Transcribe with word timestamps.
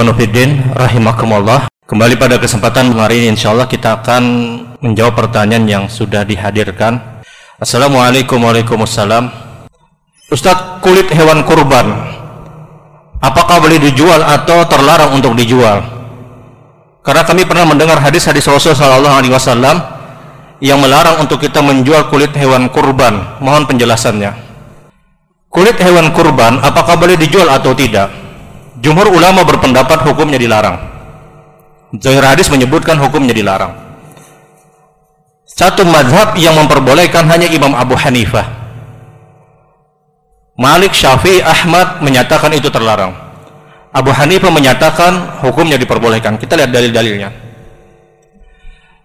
Ikhwanuddin 0.00 0.72
rahimakumullah. 0.72 1.68
Kembali 1.84 2.16
pada 2.16 2.40
kesempatan 2.40 2.88
hari 2.96 3.20
ini 3.20 3.36
insyaallah 3.36 3.68
kita 3.68 4.00
akan 4.00 4.24
menjawab 4.80 5.12
pertanyaan 5.12 5.68
yang 5.68 5.84
sudah 5.92 6.24
dihadirkan. 6.24 7.20
Assalamualaikum 7.60 8.40
Waalaikumsalam. 8.40 9.28
Ustadz, 10.32 10.80
kulit 10.80 11.04
hewan 11.12 11.44
kurban 11.44 11.92
apakah 13.20 13.60
boleh 13.60 13.76
dijual 13.76 14.24
atau 14.24 14.64
terlarang 14.64 15.20
untuk 15.20 15.36
dijual? 15.36 15.84
Karena 17.04 17.20
kami 17.20 17.44
pernah 17.44 17.68
mendengar 17.68 18.00
hadis-hadis 18.00 18.48
Rasul 18.48 18.72
sallallahu 18.72 19.20
alaihi 19.20 19.36
wasallam 19.36 19.84
yang 20.64 20.80
melarang 20.80 21.20
untuk 21.20 21.44
kita 21.44 21.60
menjual 21.60 22.08
kulit 22.08 22.32
hewan 22.40 22.72
kurban. 22.72 23.36
Mohon 23.44 23.68
penjelasannya. 23.68 24.32
Kulit 25.52 25.76
hewan 25.76 26.08
kurban 26.16 26.56
apakah 26.64 26.96
boleh 26.96 27.20
dijual 27.20 27.52
atau 27.52 27.76
tidak? 27.76 28.19
Jumhur 28.80 29.12
ulama 29.12 29.44
berpendapat 29.44 30.08
hukumnya 30.08 30.40
dilarang. 30.40 30.80
Zahir 32.00 32.24
hadis 32.24 32.48
menyebutkan 32.48 32.96
hukumnya 32.96 33.36
dilarang. 33.36 33.76
Satu 35.44 35.84
madhab 35.84 36.38
yang 36.40 36.56
memperbolehkan 36.56 37.28
hanya 37.28 37.44
Imam 37.50 37.76
Abu 37.76 37.92
Hanifah. 37.92 38.46
Malik, 40.56 40.96
Syafi'i, 40.96 41.44
Ahmad 41.44 42.00
menyatakan 42.00 42.52
itu 42.56 42.72
terlarang. 42.72 43.12
Abu 43.92 44.14
Hanifah 44.14 44.48
menyatakan 44.48 45.42
hukumnya 45.44 45.76
diperbolehkan. 45.76 46.40
Kita 46.40 46.56
lihat 46.56 46.70
dalil-dalilnya. 46.72 47.28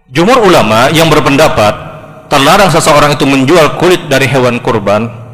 Jumhur 0.06 0.46
ulama 0.46 0.88
yang 0.94 1.10
berpendapat 1.10 1.74
terlarang 2.30 2.70
seseorang 2.70 3.18
itu 3.18 3.26
menjual 3.26 3.76
kulit 3.76 4.06
dari 4.06 4.30
hewan 4.30 4.62
kurban 4.62 5.25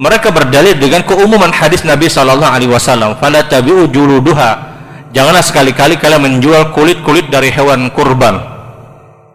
mereka 0.00 0.32
berdalil 0.32 0.80
dengan 0.80 1.04
keumuman 1.04 1.52
hadis 1.52 1.84
Nabi 1.84 2.08
Shallallahu 2.08 2.48
Alaihi 2.48 2.72
Wasallam. 2.72 3.20
Fala 3.20 3.44
tabi'u 3.44 3.84
juluduha. 3.84 4.72
Janganlah 5.12 5.44
sekali-kali 5.44 6.00
kalian 6.00 6.24
menjual 6.24 6.72
kulit-kulit 6.72 7.28
dari 7.28 7.52
hewan 7.52 7.92
kurban. 7.92 8.40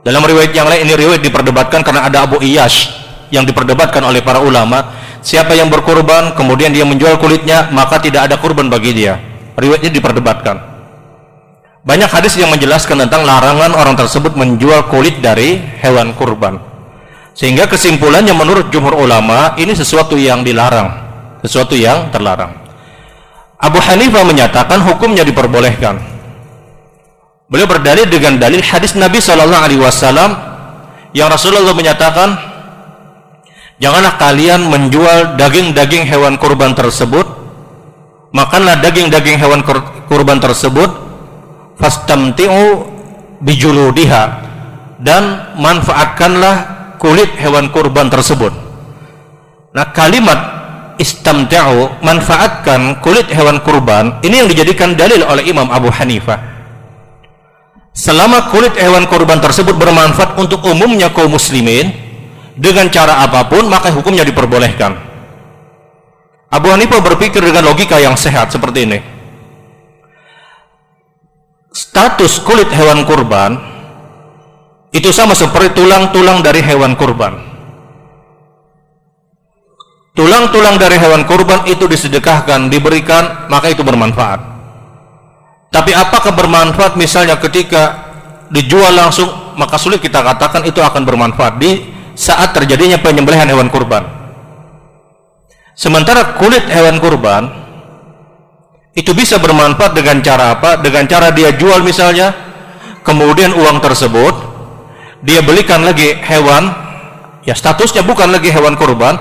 Dalam 0.01 0.25
riwayat 0.25 0.57
yang 0.57 0.65
lain 0.65 0.89
ini 0.89 0.93
riwayat 0.97 1.21
diperdebatkan 1.21 1.85
karena 1.85 2.09
ada 2.09 2.25
Abu 2.25 2.41
Iyash 2.41 2.89
yang 3.29 3.45
diperdebatkan 3.45 4.01
oleh 4.01 4.25
para 4.25 4.41
ulama. 4.41 5.05
Siapa 5.21 5.53
yang 5.53 5.69
berkurban 5.69 6.33
kemudian 6.33 6.73
dia 6.73 6.85
menjual 6.85 7.21
kulitnya 7.21 7.69
maka 7.69 8.01
tidak 8.01 8.25
ada 8.33 8.41
kurban 8.41 8.65
bagi 8.65 9.05
dia. 9.05 9.21
Riwayatnya 9.61 9.93
diperdebatkan. 9.93 10.57
Banyak 11.85 12.09
hadis 12.09 12.41
yang 12.41 12.49
menjelaskan 12.49 13.05
tentang 13.05 13.21
larangan 13.21 13.69
orang 13.77 13.93
tersebut 13.93 14.33
menjual 14.33 14.89
kulit 14.89 15.21
dari 15.21 15.61
hewan 15.85 16.17
kurban 16.17 16.74
sehingga 17.35 17.67
kesimpulannya 17.67 18.31
menurut 18.31 18.71
jumhur 18.71 18.95
ulama 18.95 19.53
ini 19.59 19.75
sesuatu 19.75 20.15
yang 20.15 20.41
dilarang 20.41 20.87
sesuatu 21.43 21.75
yang 21.75 22.09
terlarang 22.09 22.65
Abu 23.65 23.79
Hanifah 23.79 24.23
menyatakan 24.27 24.83
hukumnya 24.83 25.23
diperbolehkan. 25.23 25.97
Beliau 27.47 27.69
berdalil 27.69 28.09
dengan 28.09 28.41
dalil 28.41 28.59
hadis 28.59 28.97
Nabi 28.97 29.21
Shallallahu 29.21 29.63
Alaihi 29.63 29.81
Wasallam 29.81 30.33
yang 31.15 31.31
Rasulullah 31.31 31.71
menyatakan, 31.71 32.35
janganlah 33.79 34.19
kalian 34.19 34.67
menjual 34.67 35.39
daging-daging 35.39 36.03
hewan 36.09 36.35
kurban 36.35 36.75
tersebut, 36.75 37.23
makanlah 38.35 38.81
daging-daging 38.81 39.39
hewan 39.39 39.61
kurban 40.09 40.41
tersebut, 40.41 40.89
fastamti'u 41.79 42.91
bijuludiha 43.39 44.23
dan 44.99 45.53
manfaatkanlah 45.55 46.74
kulit 46.97 47.31
hewan 47.37 47.71
kurban 47.71 48.07
tersebut. 48.11 48.53
Nah 49.75 49.91
kalimat 49.91 50.39
istamta'u 50.95 51.99
manfaatkan 51.99 53.03
kulit 53.03 53.27
hewan 53.31 53.59
kurban 53.59 54.23
ini 54.23 54.43
yang 54.43 54.49
dijadikan 54.49 54.95
dalil 54.95 55.23
oleh 55.27 55.43
Imam 55.47 55.67
Abu 55.67 55.91
Hanifah. 55.91 56.39
Selama 57.95 58.51
kulit 58.51 58.75
hewan 58.75 59.07
kurban 59.07 59.39
tersebut 59.39 59.75
bermanfaat 59.75 60.35
untuk 60.35 60.63
umumnya 60.67 61.11
kaum 61.15 61.31
muslimin 61.31 61.95
dengan 62.55 62.91
cara 62.91 63.23
apa 63.23 63.47
pun 63.47 63.67
maka 63.67 63.91
hukumnya 63.91 64.23
diperbolehkan. 64.27 64.95
Abu 66.51 66.67
Hanifah 66.71 67.03
berpikir 67.03 67.43
dengan 67.43 67.67
logika 67.67 67.99
yang 67.99 68.15
sehat 68.15 68.51
seperti 68.51 68.87
ini. 68.87 68.99
Status 71.75 72.39
kulit 72.39 72.71
hewan 72.71 73.03
kurban 73.03 73.74
itu 74.95 75.11
sama 75.11 75.35
seperti 75.35 75.75
tulang-tulang 75.75 76.39
dari 76.39 76.63
hewan 76.63 76.95
kurban 76.95 77.55
tulang-tulang 80.15 80.79
dari 80.79 80.95
hewan 80.95 81.27
kurban 81.27 81.67
itu 81.67 81.85
disedekahkan, 81.85 82.71
diberikan, 82.71 83.51
maka 83.51 83.69
itu 83.69 83.83
bermanfaat. 83.83 84.39
Tapi 85.69 85.91
apakah 85.91 86.31
bermanfaat 86.31 86.95
misalnya 86.95 87.35
ketika 87.35 88.07
dijual 88.47 88.95
langsung, 88.95 89.27
maka 89.59 89.75
sulit 89.75 89.99
kita 89.99 90.23
katakan 90.23 90.63
itu 90.63 90.79
akan 90.79 91.03
bermanfaat 91.03 91.59
di 91.59 91.91
saat 92.15 92.55
terjadinya 92.55 92.95
penyembelihan 93.03 93.43
hewan 93.51 93.67
kurban. 93.67 94.07
Sementara 95.75 96.39
kulit 96.39 96.63
hewan 96.71 97.03
kurban 97.03 97.51
itu 98.95 99.11
bisa 99.11 99.35
bermanfaat 99.35 99.91
dengan 99.91 100.23
cara 100.23 100.55
apa? 100.55 100.79
Dengan 100.79 101.03
cara 101.11 101.35
dia 101.35 101.51
jual 101.51 101.83
misalnya, 101.83 102.31
kemudian 103.03 103.51
uang 103.51 103.83
tersebut 103.83 104.54
dia 105.25 105.41
belikan 105.41 105.81
lagi 105.81 106.13
hewan, 106.21 106.69
ya 107.41 107.57
statusnya 107.57 108.05
bukan 108.05 108.29
lagi 108.29 108.53
hewan 108.53 108.77
kurban, 108.77 109.17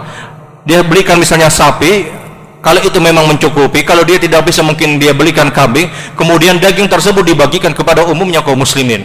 dia 0.68 0.84
belikan 0.84 1.16
misalnya 1.16 1.48
sapi 1.48 2.12
kalau 2.60 2.80
itu 2.80 2.96
memang 3.00 3.28
mencukupi 3.28 3.84
kalau 3.84 4.04
dia 4.04 4.20
tidak 4.20 4.44
bisa 4.48 4.64
mungkin 4.64 4.96
dia 4.96 5.12
belikan 5.12 5.52
kambing 5.52 5.88
kemudian 6.16 6.56
daging 6.56 6.88
tersebut 6.88 7.24
dibagikan 7.24 7.72
kepada 7.72 8.04
umumnya 8.04 8.44
kaum 8.44 8.60
muslimin. 8.60 9.04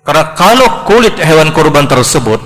Karena 0.00 0.32
kalau 0.32 0.88
kulit 0.88 1.16
hewan 1.20 1.52
kurban 1.52 1.84
tersebut 1.84 2.40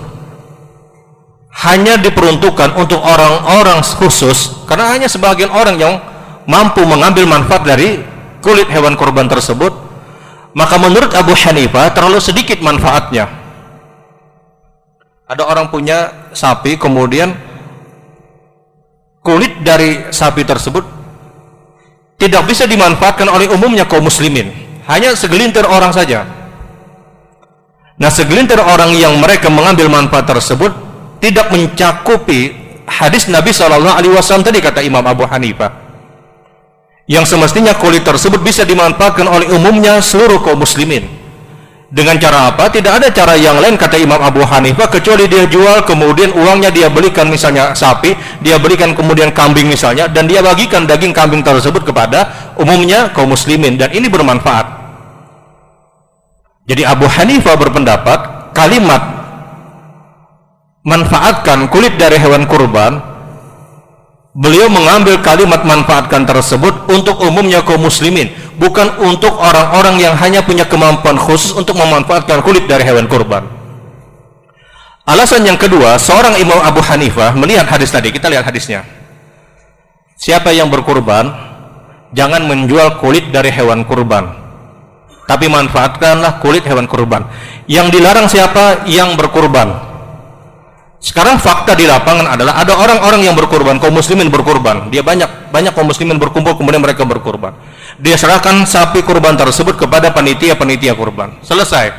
hanya 1.55 1.95
diperuntukkan 2.03 2.75
untuk 2.75 2.99
orang-orang 2.99 3.79
khusus 3.83 4.67
karena 4.67 4.91
hanya 4.91 5.07
sebagian 5.07 5.55
orang 5.55 5.79
yang 5.79 6.03
mampu 6.51 6.83
mengambil 6.83 7.31
manfaat 7.31 7.63
dari 7.63 8.03
kulit 8.43 8.67
hewan 8.75 8.99
kurban 8.99 9.31
tersebut 9.31 9.71
maka 10.55 10.79
menurut 10.79 11.11
Abu 11.13 11.35
Hanifah 11.35 11.91
terlalu 11.91 12.23
sedikit 12.23 12.63
manfaatnya. 12.63 13.27
Ada 15.27 15.43
orang 15.43 15.67
punya 15.69 16.31
sapi 16.31 16.79
kemudian 16.79 17.35
kulit 19.25 19.67
dari 19.67 20.15
sapi 20.15 20.47
tersebut 20.47 20.85
tidak 22.23 22.47
bisa 22.47 22.71
dimanfaatkan 22.71 23.27
oleh 23.27 23.51
umumnya 23.51 23.83
kaum 23.85 24.07
muslimin. 24.07 24.55
Hanya 24.87 25.17
segelintir 25.19 25.67
orang 25.67 25.91
saja. 25.91 26.23
Nah 27.99 28.11
segelintir 28.13 28.61
orang 28.61 28.95
yang 28.95 29.17
mereka 29.19 29.51
mengambil 29.51 29.91
manfaat 29.91 30.29
tersebut 30.29 30.71
tidak 31.19 31.51
mencakupi 31.51 32.53
hadis 32.87 33.27
Nabi 33.27 33.51
Shallallahu 33.51 33.97
Alaihi 33.97 34.13
Wasallam 34.13 34.45
tadi 34.45 34.61
kata 34.61 34.85
Imam 34.85 35.03
Abu 35.03 35.25
Hanifah 35.25 35.84
yang 37.05 37.29
semestinya 37.29 37.77
kulit 37.77 38.01
tersebut 38.01 38.41
bisa 38.41 38.65
dimanfaatkan 38.65 39.29
oleh 39.29 39.53
umumnya 39.53 40.01
seluruh 40.01 40.41
kaum 40.41 40.61
muslimin 40.61 41.25
dengan 41.95 42.19
cara 42.19 42.51
apa? 42.51 42.67
Tidak 42.67 42.91
ada 42.91 43.07
cara 43.15 43.39
yang 43.39 43.63
lain 43.63 43.79
kata 43.79 43.95
Imam 44.03 44.19
Abu 44.19 44.43
Hanifah 44.43 44.91
kecuali 44.91 45.31
dia 45.31 45.47
jual 45.47 45.87
kemudian 45.87 46.35
uangnya 46.35 46.75
dia 46.75 46.91
belikan 46.91 47.31
misalnya 47.31 47.71
sapi, 47.71 48.19
dia 48.43 48.59
belikan 48.59 48.99
kemudian 48.99 49.31
kambing 49.31 49.71
misalnya 49.71 50.11
dan 50.11 50.27
dia 50.27 50.43
bagikan 50.43 50.91
daging 50.91 51.15
kambing 51.15 51.47
tersebut 51.47 51.87
kepada 51.87 52.51
umumnya 52.59 53.15
kaum 53.15 53.31
muslimin 53.31 53.79
dan 53.79 53.95
ini 53.95 54.11
bermanfaat. 54.11 54.83
Jadi 56.67 56.83
Abu 56.83 57.07
Hanifah 57.07 57.55
berpendapat 57.55 58.51
kalimat 58.57 59.03
manfaatkan 60.83 61.71
kulit 61.71 61.95
dari 61.95 62.19
hewan 62.19 62.51
kurban 62.51 63.14
beliau 64.35 64.67
mengambil 64.67 65.23
kalimat 65.23 65.63
manfaatkan 65.63 66.27
tersebut 66.27 66.91
untuk 66.91 67.23
umumnya 67.23 67.63
kaum 67.63 67.87
muslimin 67.87 68.35
bukan 68.59 68.99
untuk 69.07 69.31
orang-orang 69.39 70.03
yang 70.03 70.15
hanya 70.19 70.43
punya 70.43 70.67
kemampuan 70.67 71.15
khusus 71.15 71.55
untuk 71.55 71.79
memanfaatkan 71.79 72.43
kulit 72.43 72.67
dari 72.67 72.83
hewan 72.83 73.07
kurban. 73.07 73.47
Alasan 75.07 75.47
yang 75.47 75.55
kedua 75.55 76.01
seorang 76.03 76.35
imam 76.43 76.59
Abu 76.59 76.83
Hanifah 76.83 77.37
melihat 77.39 77.71
hadis 77.71 77.95
tadi. 77.95 78.11
Kita 78.11 78.27
lihat 78.27 78.43
hadisnya. 78.43 78.83
Siapa 80.19 80.51
yang 80.51 80.67
berkurban 80.73 81.31
jangan 82.11 82.43
menjual 82.51 82.99
kulit 82.99 83.31
dari 83.31 83.55
hewan 83.55 83.87
kurban. 83.87 84.35
Tapi 85.25 85.47
manfaatkanlah 85.47 86.43
kulit 86.43 86.67
hewan 86.67 86.91
kurban. 86.91 87.29
Yang 87.71 87.97
dilarang 88.01 88.27
siapa? 88.29 88.85
Yang 88.89 89.17
berkurban 89.21 89.94
sekarang 91.05 91.37
fakta 91.37 91.77
di 91.77 91.85
lapangan 91.85 92.33
adalah 92.33 92.57
ada 92.57 92.81
orang-orang 92.81 93.29
yang 93.29 93.37
berkorban, 93.37 93.77
kaum 93.77 93.93
muslimin 93.93 94.33
berkorban. 94.33 94.89
Dia 94.89 95.05
banyak 95.05 95.53
banyak 95.53 95.77
kaum 95.77 95.85
muslimin 95.85 96.17
berkumpul 96.17 96.57
kemudian 96.57 96.81
mereka 96.81 97.05
berkorban. 97.05 97.53
Dia 98.01 98.17
serahkan 98.17 98.65
sapi 98.65 99.05
kurban 99.05 99.37
tersebut 99.37 99.77
kepada 99.77 100.17
panitia-panitia 100.17 100.97
kurban. 100.97 101.37
Selesai. 101.45 101.93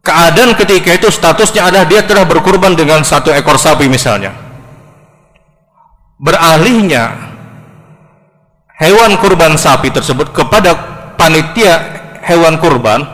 Keadaan 0.00 0.56
ketika 0.56 0.96
itu 0.96 1.12
statusnya 1.12 1.68
adalah 1.68 1.84
dia 1.84 2.00
telah 2.08 2.24
berkorban 2.24 2.72
dengan 2.72 3.04
satu 3.04 3.28
ekor 3.28 3.60
sapi 3.60 3.84
misalnya. 3.84 4.32
Beralihnya 6.16 7.20
hewan 8.80 9.12
kurban 9.20 9.60
sapi 9.60 9.92
tersebut 9.92 10.32
kepada 10.32 10.72
panitia 11.20 12.00
hewan 12.24 12.56
kurban 12.56 13.04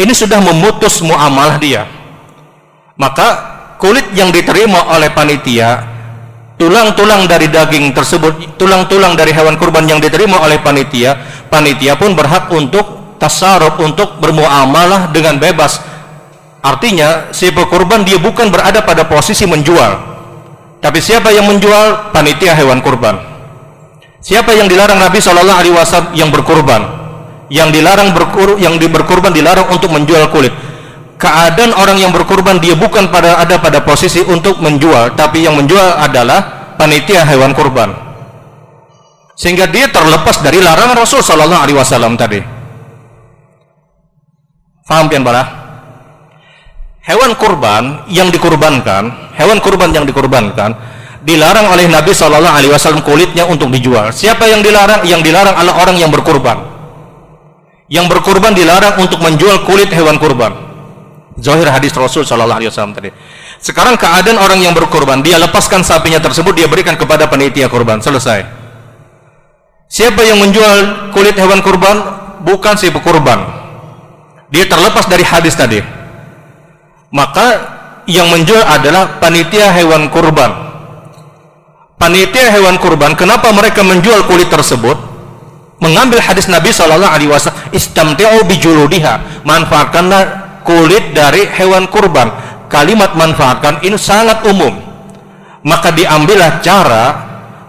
ini 0.00 0.16
sudah 0.16 0.40
memutus 0.40 1.04
muamalah 1.04 1.60
dia 1.60 1.99
maka 3.00 3.28
kulit 3.80 4.12
yang 4.12 4.28
diterima 4.28 4.92
oleh 4.92 5.08
panitia 5.08 5.80
tulang-tulang 6.60 7.24
dari 7.24 7.48
daging 7.48 7.96
tersebut 7.96 8.60
tulang-tulang 8.60 9.16
dari 9.16 9.32
hewan 9.32 9.56
kurban 9.56 9.88
yang 9.88 9.96
diterima 9.96 10.44
oleh 10.44 10.60
panitia 10.60 11.16
panitia 11.48 11.96
pun 11.96 12.12
berhak 12.12 12.52
untuk 12.52 13.00
tasarruf 13.20 13.76
untuk 13.76 14.16
bermuamalah 14.16 15.12
dengan 15.12 15.36
bebas. 15.36 15.84
Artinya 16.64 17.28
si 17.36 17.52
pekurban 17.52 18.00
dia 18.04 18.16
bukan 18.16 18.48
berada 18.48 18.80
pada 18.80 19.04
posisi 19.04 19.44
menjual. 19.44 20.08
Tapi 20.80 20.98
siapa 21.04 21.28
yang 21.28 21.44
menjual? 21.44 22.12
Panitia 22.16 22.56
hewan 22.56 22.80
kurban. 22.80 23.20
Siapa 24.24 24.56
yang 24.56 24.68
dilarang 24.68 24.96
Nabi 24.96 25.20
Shallallahu 25.20 25.60
Alaihi 25.60 25.76
Wasallam 25.76 26.16
yang 26.16 26.32
berkurban? 26.32 26.80
Yang 27.52 27.80
dilarang 27.80 28.16
berkur 28.16 28.56
yang 28.56 28.80
berkurban 28.80 29.32
dilarang 29.36 29.68
untuk 29.68 29.92
menjual 29.92 30.32
kulit 30.32 30.52
keadaan 31.20 31.76
orang 31.76 32.00
yang 32.00 32.10
berkorban 32.10 32.56
dia 32.56 32.72
bukan 32.72 33.12
pada 33.12 33.36
ada 33.36 33.60
pada 33.60 33.84
posisi 33.84 34.24
untuk 34.24 34.58
menjual 34.64 35.12
tapi 35.12 35.44
yang 35.44 35.54
menjual 35.54 36.00
adalah 36.00 36.72
panitia 36.80 37.28
hewan 37.28 37.52
kurban. 37.52 37.92
Sehingga 39.36 39.68
dia 39.68 39.88
terlepas 39.88 40.40
dari 40.40 40.60
larangan 40.60 40.96
Rasul 41.00 41.20
Shallallahu 41.20 41.60
Alaihi 41.60 41.76
Wasallam 41.76 42.16
tadi. 42.16 42.40
Paham 44.88 45.06
pian 45.06 45.22
bala? 45.22 45.44
Hewan 47.04 47.36
kurban 47.36 48.08
yang 48.10 48.28
dikurbankan 48.28 49.36
hewan 49.38 49.62
kurban 49.62 49.94
yang 49.94 50.04
dikurbankan 50.04 50.76
dilarang 51.24 51.68
oleh 51.68 51.88
Nabi 51.88 52.16
Shallallahu 52.16 52.56
Alaihi 52.56 52.72
Wasallam 52.72 53.04
kulitnya 53.04 53.44
untuk 53.44 53.68
dijual. 53.68 54.10
Siapa 54.10 54.48
yang 54.48 54.64
dilarang? 54.64 55.04
Yang 55.04 55.30
dilarang 55.30 55.56
adalah 55.56 55.84
orang 55.84 55.96
yang 56.00 56.08
berkurban 56.08 56.80
yang 57.90 58.06
berkurban 58.06 58.54
dilarang 58.54 59.02
untuk 59.02 59.18
menjual 59.18 59.66
kulit 59.66 59.90
hewan 59.90 60.16
kurban 60.16 60.54
Zahir 61.40 61.66
hadis 61.72 61.96
Rasul 61.96 62.22
Shallallahu 62.22 62.60
Alaihi 62.60 62.70
Wasallam 62.70 62.92
tadi. 62.92 63.10
Sekarang 63.60 63.96
keadaan 63.96 64.36
orang 64.40 64.60
yang 64.60 64.76
berkorban, 64.76 65.24
dia 65.24 65.40
lepaskan 65.40 65.80
sapinya 65.80 66.20
tersebut, 66.20 66.52
dia 66.52 66.68
berikan 66.68 66.96
kepada 66.96 67.28
panitia 67.28 67.68
korban. 67.68 68.00
Selesai. 68.00 68.44
Siapa 69.90 70.22
yang 70.22 70.38
menjual 70.38 71.10
kulit 71.10 71.34
hewan 71.34 71.64
kurban? 71.64 71.96
Bukan 72.46 72.78
si 72.78 72.88
pekurban. 72.88 73.42
Dia 74.48 74.64
terlepas 74.64 75.04
dari 75.10 75.24
hadis 75.26 75.58
tadi. 75.58 75.82
Maka 77.10 77.46
yang 78.06 78.30
menjual 78.30 78.62
adalah 78.64 79.18
panitia 79.18 79.74
hewan 79.74 80.08
kurban. 80.08 80.70
Panitia 82.00 82.48
hewan 82.48 82.80
kurban, 82.80 83.12
kenapa 83.12 83.52
mereka 83.52 83.84
menjual 83.84 84.24
kulit 84.24 84.48
tersebut? 84.48 84.96
Mengambil 85.84 86.20
hadis 86.20 86.48
Nabi 86.48 86.72
Shallallahu 86.72 87.12
Alaihi 87.12 87.28
Wasallam, 87.28 87.60
istamti'u 87.76 88.40
bijuludiha, 88.48 89.44
manfaatkanlah 89.44 90.39
kulit 90.62 91.12
dari 91.16 91.48
hewan 91.48 91.88
kurban. 91.90 92.30
Kalimat 92.70 93.18
manfaatkan 93.18 93.82
ini 93.82 93.98
sangat 93.98 94.46
umum. 94.46 94.78
Maka 95.66 95.90
diambillah 95.90 96.62
cara 96.62 97.04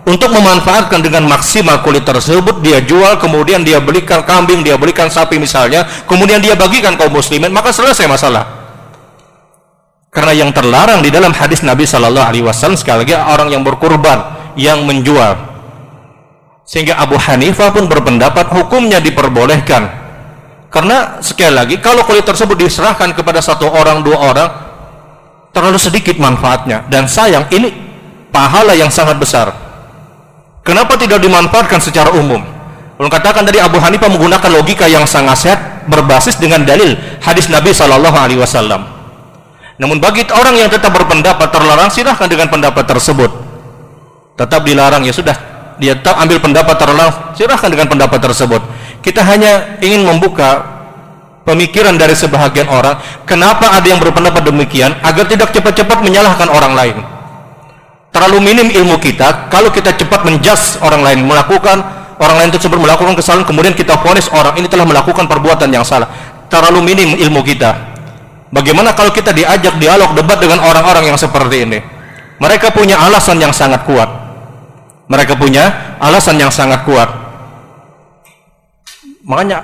untuk 0.05 0.29
memanfaatkan 0.33 1.01
dengan 1.01 1.25
maksimal 1.25 1.81
kulit 1.81 2.05
tersebut. 2.05 2.61
Dia 2.61 2.81
jual 2.85 3.17
kemudian 3.17 3.65
dia 3.65 3.81
belikan 3.81 4.21
kambing 4.21 4.61
dia 4.61 4.77
belikan 4.77 5.09
sapi 5.09 5.41
misalnya 5.41 5.85
kemudian 6.05 6.41
dia 6.41 6.53
bagikan 6.53 6.93
kaum 6.95 7.11
muslimin 7.13 7.49
maka 7.49 7.73
selesai 7.73 8.05
masalah. 8.05 8.45
Karena 10.11 10.35
yang 10.35 10.51
terlarang 10.51 10.99
di 10.99 11.07
dalam 11.07 11.31
hadis 11.31 11.63
Nabi 11.63 11.87
Shallallahu 11.87 12.27
Alaihi 12.27 12.43
Wasallam 12.43 12.75
sekali 12.75 13.07
lagi 13.07 13.15
orang 13.15 13.47
yang 13.47 13.63
berkurban 13.63 14.19
yang 14.59 14.83
menjual. 14.83 15.39
Sehingga 16.67 16.99
Abu 16.99 17.15
Hanifah 17.15 17.71
pun 17.71 17.87
berpendapat 17.87 18.51
hukumnya 18.51 18.99
diperbolehkan 18.99 20.00
karena 20.71 21.19
sekali 21.19 21.51
lagi 21.51 21.75
kalau 21.83 22.07
kulit 22.07 22.23
tersebut 22.23 22.55
diserahkan 22.55 23.11
kepada 23.11 23.43
satu 23.43 23.67
orang 23.67 23.99
dua 24.07 24.15
orang 24.15 24.49
terlalu 25.51 25.75
sedikit 25.75 26.15
manfaatnya. 26.15 26.87
Dan 26.87 27.11
sayang 27.11 27.43
ini 27.51 27.75
pahala 28.31 28.71
yang 28.71 28.87
sangat 28.87 29.19
besar. 29.19 29.51
Kenapa 30.63 30.95
tidak 30.95 31.19
dimanfaatkan 31.19 31.83
secara 31.83 32.15
umum? 32.15 32.39
Belum 32.95 33.11
katakan 33.11 33.43
dari 33.43 33.59
Abu 33.59 33.83
Hanifah 33.83 34.07
menggunakan 34.07 34.47
logika 34.47 34.87
yang 34.87 35.03
sangat 35.03 35.37
sehat 35.43 35.59
berbasis 35.91 36.39
dengan 36.39 36.63
dalil 36.63 36.95
hadis 37.19 37.51
Nabi 37.51 37.75
Shallallahu 37.75 38.15
Alaihi 38.15 38.39
Wasallam. 38.39 38.87
Namun 39.75 39.99
bagi 39.99 40.23
orang 40.31 40.55
yang 40.55 40.71
tetap 40.71 40.95
berpendapat 40.95 41.51
terlarang 41.51 41.91
silahkan 41.91 42.31
dengan 42.31 42.47
pendapat 42.47 42.87
tersebut. 42.87 43.27
Tetap 44.39 44.63
dilarang 44.63 45.03
ya 45.03 45.11
sudah. 45.11 45.35
Dia 45.81 45.99
tetap 45.99 46.15
ambil 46.15 46.39
pendapat 46.39 46.79
terlarang 46.79 47.35
silahkan 47.35 47.67
dengan 47.67 47.89
pendapat 47.91 48.21
tersebut 48.21 48.61
kita 49.01 49.25
hanya 49.25 49.81
ingin 49.81 50.05
membuka 50.05 50.61
pemikiran 51.41 51.97
dari 51.97 52.13
sebahagian 52.13 52.69
orang 52.69 53.01
kenapa 53.25 53.73
ada 53.73 53.85
yang 53.89 53.97
berpendapat 53.97 54.45
demikian 54.45 54.93
agar 55.01 55.25
tidak 55.25 55.49
cepat-cepat 55.51 56.05
menyalahkan 56.05 56.47
orang 56.47 56.73
lain. 56.77 56.97
Terlalu 58.13 58.37
minim 58.43 58.67
ilmu 58.69 59.01
kita 59.01 59.49
kalau 59.49 59.73
kita 59.73 59.97
cepat 59.97 60.21
menjas 60.27 60.77
orang 60.85 61.01
lain 61.01 61.25
melakukan 61.25 61.81
orang 62.21 62.45
lain 62.45 62.51
tersebut 62.53 62.77
melakukan 62.77 63.17
kesalahan 63.17 63.47
kemudian 63.47 63.73
kita 63.73 63.97
vonis 63.97 64.29
orang 64.29 64.53
ini 64.61 64.69
telah 64.69 64.85
melakukan 64.85 65.25
perbuatan 65.25 65.73
yang 65.73 65.83
salah. 65.83 66.07
Terlalu 66.51 66.79
minim 66.83 67.09
ilmu 67.17 67.41
kita. 67.41 67.89
Bagaimana 68.51 68.91
kalau 68.91 69.15
kita 69.15 69.31
diajak 69.31 69.79
dialog 69.79 70.11
debat 70.11 70.35
dengan 70.35 70.59
orang-orang 70.59 71.07
yang 71.07 71.15
seperti 71.15 71.63
ini? 71.63 71.79
Mereka 72.43 72.75
punya 72.75 72.99
alasan 72.99 73.39
yang 73.39 73.55
sangat 73.55 73.87
kuat. 73.87 74.11
Mereka 75.07 75.39
punya 75.39 75.95
alasan 76.03 76.35
yang 76.35 76.51
sangat 76.51 76.83
kuat 76.83 77.20
Makanya 79.25 79.61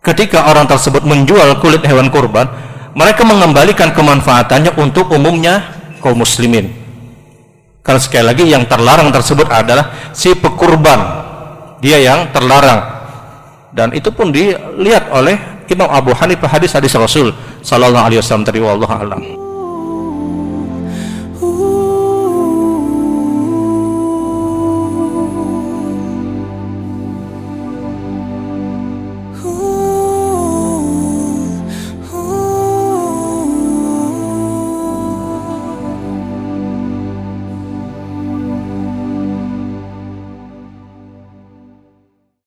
ketika 0.00 0.48
orang 0.48 0.64
tersebut 0.64 1.04
menjual 1.04 1.60
kulit 1.60 1.84
hewan 1.84 2.08
kurban, 2.08 2.48
mereka 2.96 3.22
mengembalikan 3.22 3.92
kemanfaatannya 3.92 4.74
untuk 4.80 5.12
umumnya 5.12 5.62
kaum 6.00 6.18
muslimin. 6.18 6.72
Karena 7.80 8.00
sekali 8.00 8.24
lagi 8.28 8.44
yang 8.48 8.64
terlarang 8.68 9.08
tersebut 9.08 9.48
adalah 9.48 10.12
si 10.12 10.36
pekurban. 10.36 11.00
Dia 11.80 11.96
yang 11.96 12.28
terlarang. 12.28 13.00
Dan 13.72 13.96
itu 13.96 14.12
pun 14.12 14.28
dilihat 14.28 15.08
oleh 15.08 15.64
Imam 15.70 15.88
Abu 15.88 16.10
Hanifah 16.12 16.50
hadis-hadis 16.50 16.92
Rasul 16.98 17.32
sallallahu 17.62 18.04
alaihi 18.10 18.20
wasallam 18.20 18.44
wallahu. 18.44 19.49